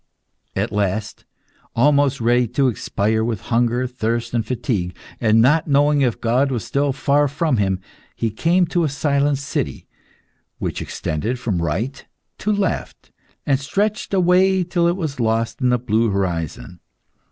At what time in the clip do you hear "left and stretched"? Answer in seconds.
12.51-14.11